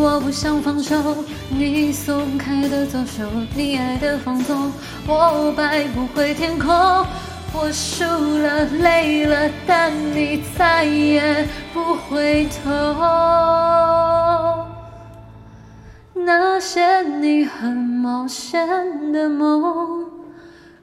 [0.00, 3.22] 我不想放手，你松开的左手，
[3.54, 4.72] 你爱的放纵，
[5.06, 6.70] 我摆不回天空。
[7.54, 12.70] 我输了，累了，但你再也不回头。
[16.14, 18.66] 那些你很冒险
[19.12, 20.06] 的梦，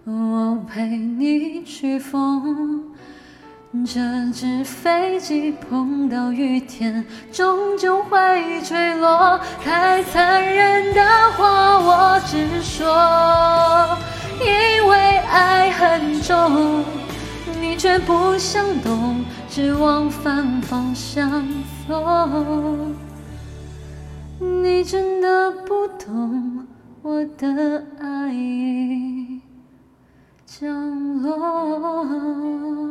[0.05, 2.83] 我陪你去疯。
[3.85, 3.99] 这
[4.33, 9.39] 只飞机碰到雨天，终究会坠落。
[9.63, 11.01] 太残忍的
[11.33, 13.95] 话我直说，
[14.41, 16.83] 因为爱很重，
[17.61, 21.47] 你却不想懂，只往反方向
[21.87, 22.87] 走。
[24.39, 26.65] 你真的不懂
[27.03, 29.41] 我的爱已
[30.45, 32.88] 降落。